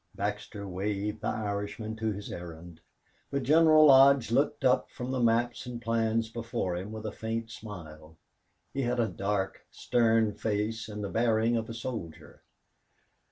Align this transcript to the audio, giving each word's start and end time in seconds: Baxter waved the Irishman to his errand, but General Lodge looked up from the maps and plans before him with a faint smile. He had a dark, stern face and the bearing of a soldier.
Baxter 0.15 0.67
waved 0.67 1.21
the 1.21 1.27
Irishman 1.27 1.95
to 1.97 2.11
his 2.11 2.31
errand, 2.31 2.81
but 3.29 3.43
General 3.43 3.85
Lodge 3.85 4.31
looked 4.31 4.65
up 4.65 4.89
from 4.89 5.11
the 5.11 5.19
maps 5.19 5.67
and 5.67 5.79
plans 5.79 6.27
before 6.27 6.75
him 6.75 6.91
with 6.91 7.05
a 7.05 7.11
faint 7.11 7.51
smile. 7.51 8.17
He 8.73 8.81
had 8.81 8.99
a 8.99 9.07
dark, 9.07 9.67
stern 9.69 10.33
face 10.33 10.89
and 10.89 11.03
the 11.03 11.09
bearing 11.09 11.55
of 11.55 11.69
a 11.69 11.75
soldier. 11.75 12.41